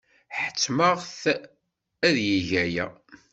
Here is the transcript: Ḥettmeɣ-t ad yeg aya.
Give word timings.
Ḥettmeɣ-t 0.41 1.23
ad 2.07 2.15
yeg 2.29 2.49
aya. 2.63 2.87